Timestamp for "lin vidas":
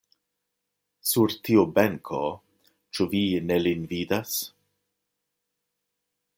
3.69-4.35